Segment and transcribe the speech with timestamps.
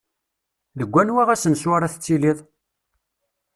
[0.79, 2.37] Deg anwa asensu ara tittiliḍ?